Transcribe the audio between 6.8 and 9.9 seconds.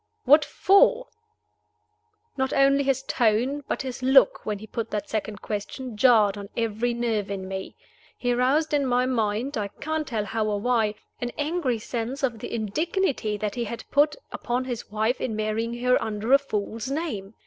nerve in me. He roused in my mind I